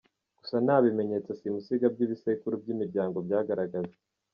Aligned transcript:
Gusa 0.39 0.55
nta 0.65 0.77
bimenyetso 0.85 1.29
simusiga 1.39 1.85
by’ibisekuru 1.93 2.53
by’imiryango 2.61 3.17
byagaragajwe. 3.25 3.97